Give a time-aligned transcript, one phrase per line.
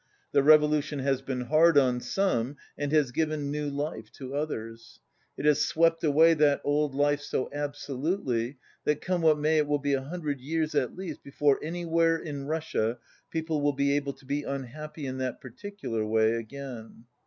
[0.31, 4.99] The revolution has been hard on some, and has given new life to others.
[5.37, 9.77] It has swept away that old life so absolutely that, come what may, it will
[9.77, 12.97] be a hundred yeiars at least before anywhere in Russia
[13.29, 17.03] people will be able to be unhappy in that particular way again.